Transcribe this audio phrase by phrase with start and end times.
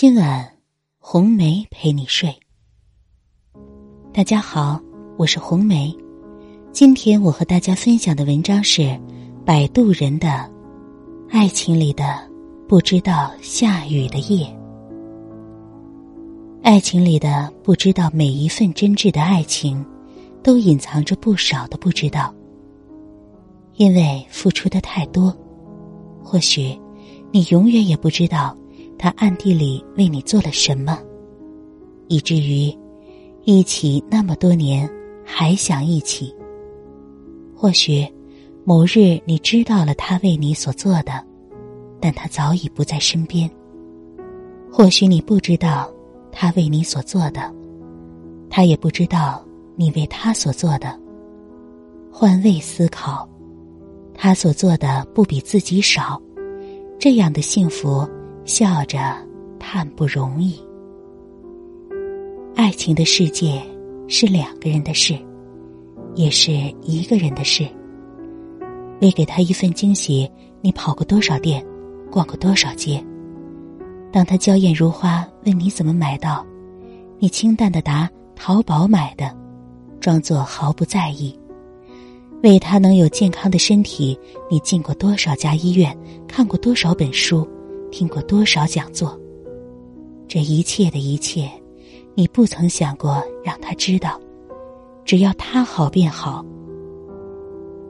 [0.00, 0.48] 今晚，
[1.00, 2.32] 红梅陪你睡。
[4.12, 4.80] 大家好，
[5.16, 5.92] 我是红梅。
[6.70, 8.96] 今天我和大家分享的文章是
[9.44, 10.28] 摆渡人的
[11.30, 12.16] 《爱情里的
[12.68, 14.46] 不知道下雨的夜》。
[16.62, 19.84] 爱情里的不知道每一份真挚的爱情，
[20.44, 22.32] 都隐藏着不少的不知道。
[23.74, 25.36] 因为付出的太多，
[26.22, 26.78] 或许
[27.32, 28.56] 你永远也不知道。
[28.98, 30.98] 他暗地里为你做了什么，
[32.08, 32.76] 以至于
[33.44, 34.90] 一起那么多年
[35.24, 36.34] 还想一起？
[37.54, 38.06] 或许
[38.64, 41.24] 某日你知道了他为你所做的，
[42.00, 43.48] 但他早已不在身边。
[44.70, 45.90] 或许你不知道
[46.30, 47.52] 他为你所做的，
[48.50, 49.42] 他也不知道
[49.76, 50.98] 你为他所做的。
[52.10, 53.28] 换位思考，
[54.12, 56.20] 他所做的不比自己少，
[56.98, 58.06] 这样的幸福。
[58.48, 59.14] 笑着
[59.60, 60.58] 叹不容易。
[62.56, 63.62] 爱情的世界
[64.08, 65.14] 是两个人的事，
[66.14, 67.68] 也是一个人的事。
[69.02, 70.28] 为给他一份惊喜，
[70.62, 71.62] 你跑过多少店，
[72.10, 73.04] 逛过多少街？
[74.10, 76.42] 当他娇艳如花，问你怎么买到，
[77.18, 79.30] 你清淡的答：淘宝买的，
[80.00, 81.38] 装作毫不在意。
[82.42, 84.18] 为他能有健康的身体，
[84.50, 85.94] 你进过多少家医院，
[86.26, 87.46] 看过多少本书？
[87.90, 89.18] 听过多少讲座？
[90.26, 91.50] 这一切的一切，
[92.14, 94.20] 你不曾想过让他知道。
[95.04, 96.44] 只要他好便好。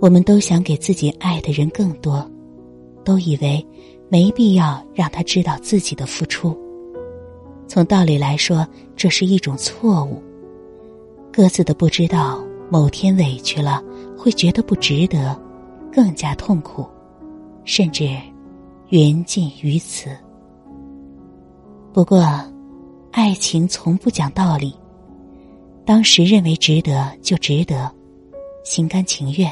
[0.00, 2.28] 我们都想给自己爱的人更多，
[3.04, 3.64] 都以为
[4.08, 6.58] 没必要让他知道自己的付出。
[7.68, 8.66] 从道理来说，
[8.96, 10.22] 这是一种错误。
[11.30, 13.82] 各自的不知道，某天委屈了，
[14.16, 15.38] 会觉得不值得，
[15.92, 16.86] 更加痛苦，
[17.64, 18.08] 甚至。
[18.92, 20.10] 缘尽于此。
[21.94, 22.22] 不过，
[23.10, 24.74] 爱情从不讲道理。
[25.82, 27.90] 当时认为值得就值得，
[28.64, 29.50] 心甘情愿。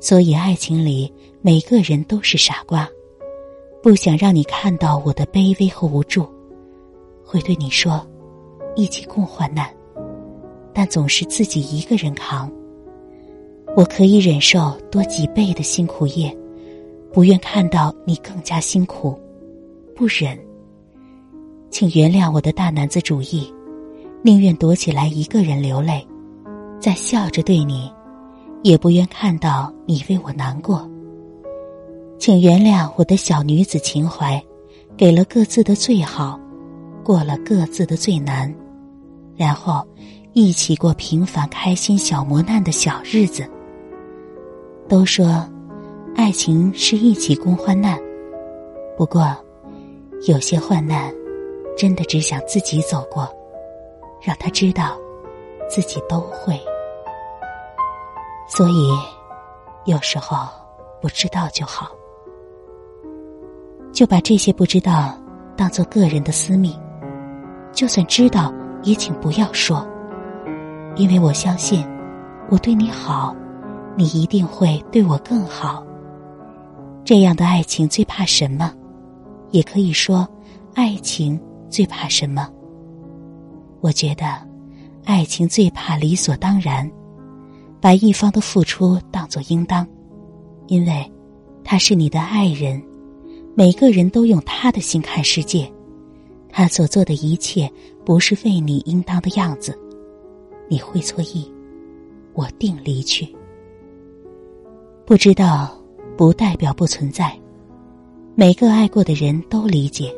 [0.00, 1.12] 所以，爱情里
[1.42, 2.88] 每个人都是傻瓜，
[3.82, 6.26] 不想让你看到我的卑微和无助，
[7.22, 8.00] 会对你说
[8.74, 9.68] ：“一起共患难。”
[10.72, 12.50] 但总是自己一个人扛。
[13.76, 16.34] 我可以忍受多几倍的辛苦夜。
[17.12, 19.18] 不愿看到你更加辛苦，
[19.94, 20.38] 不忍，
[21.70, 23.52] 请原谅我的大男子主义，
[24.22, 26.06] 宁愿躲起来一个人流泪，
[26.80, 27.92] 再笑着对你，
[28.62, 30.88] 也不愿看到你为我难过。
[32.18, 34.42] 请原谅我的小女子情怀，
[34.96, 36.40] 给了各自的最好，
[37.04, 38.52] 过了各自的最难，
[39.36, 39.86] 然后
[40.32, 43.46] 一起过平凡开心小磨难的小日子。
[44.88, 45.46] 都说。
[46.14, 47.98] 爱情是一起共患难，
[48.96, 49.34] 不过，
[50.28, 51.12] 有些患难，
[51.76, 53.28] 真的只想自己走过，
[54.20, 54.96] 让他知道，
[55.68, 56.60] 自己都会。
[58.46, 58.92] 所以，
[59.86, 60.46] 有时候
[61.00, 61.90] 不知道就好，
[63.90, 65.18] 就把这些不知道
[65.56, 66.78] 当做个人的私密，
[67.72, 68.52] 就算知道，
[68.82, 69.84] 也请不要说，
[70.94, 71.86] 因为我相信，
[72.50, 73.34] 我对你好，
[73.96, 75.82] 你一定会对我更好。
[77.04, 78.72] 这样的爱情最怕什么？
[79.50, 80.26] 也可以说，
[80.72, 82.48] 爱情最怕什么？
[83.80, 84.24] 我觉得，
[85.04, 86.88] 爱情最怕理所当然，
[87.80, 89.86] 把一方的付出当作应当，
[90.68, 91.12] 因为
[91.64, 92.80] 他是你的爱人，
[93.56, 95.70] 每个人都用他的心看世界，
[96.48, 97.68] 他所做的一切
[98.04, 99.76] 不是为你应当的样子，
[100.68, 101.52] 你会错意，
[102.32, 103.28] 我定离去。
[105.04, 105.81] 不知道。
[106.22, 107.36] 不代表不存在，
[108.36, 110.14] 每个爱过的人都理解，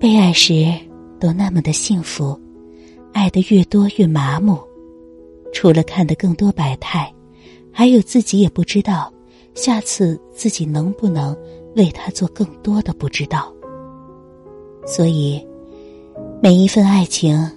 [0.00, 0.74] 被爱时
[1.20, 2.36] 都那么的幸福，
[3.12, 4.58] 爱的越多越麻木，
[5.52, 7.08] 除了看得更多百态，
[7.70, 9.14] 还有自己也不知道，
[9.54, 11.36] 下次自己能不能
[11.76, 13.54] 为他做更多的不知道。
[14.84, 15.40] 所以，
[16.42, 17.48] 每一份爱情，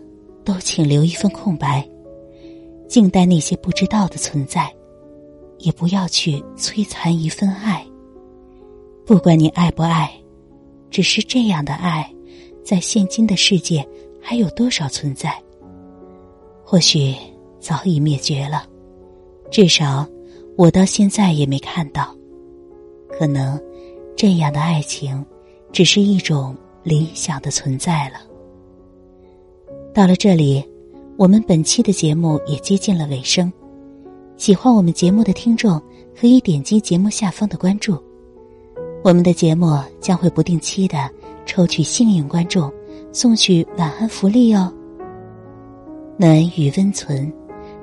[0.44, 1.84] 都请留一份空白，
[2.88, 4.72] 静待那些不知道的存在。
[5.60, 7.86] 也不要去摧残一份爱。
[9.06, 10.12] 不管你爱不爱，
[10.90, 12.12] 只是这样的爱，
[12.64, 13.88] 在现今的世界
[14.22, 15.34] 还有多少存在？
[16.64, 17.16] 或许
[17.60, 18.68] 早已灭绝了，
[19.50, 20.08] 至少
[20.56, 22.16] 我到现在也没看到。
[23.10, 23.60] 可能
[24.16, 25.26] 这样的爱情
[25.72, 28.22] 只是一种理想的存在了。
[29.94, 30.64] 到了这里，
[31.18, 33.52] 我们本期的节目也接近了尾声。
[34.40, 35.80] 喜欢我们节目的听众
[36.18, 38.02] 可以点击节目下方的关注，
[39.04, 41.12] 我们的节目将会不定期的
[41.46, 42.72] 抽取幸运观众
[43.12, 44.74] 送去晚安福利哦。
[46.18, 47.30] 暖与温存，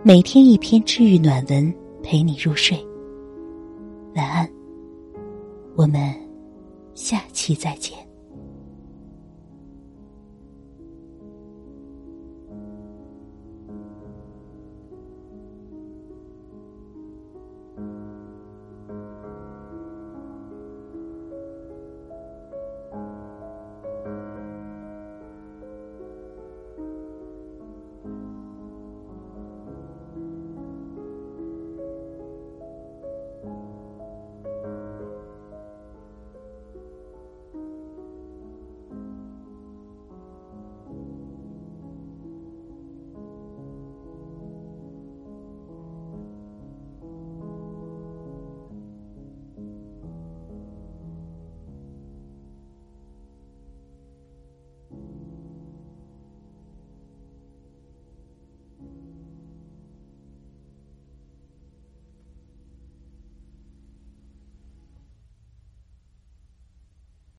[0.03, 2.75] 每天一篇治愈暖文陪你入睡。
[4.15, 4.51] 晚安，
[5.75, 6.11] 我们
[6.95, 8.06] 下期再见。